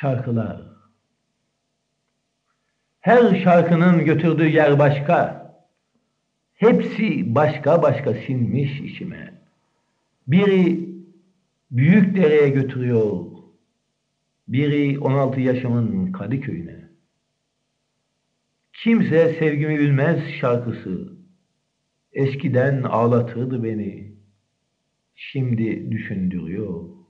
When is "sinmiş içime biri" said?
8.14-10.88